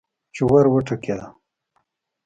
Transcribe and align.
چې 0.33 0.41
ور 0.49 0.65
وټکېده. 0.73 1.27